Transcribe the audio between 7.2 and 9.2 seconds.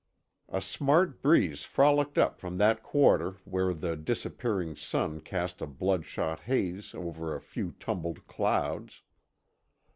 a few tumbled clouds.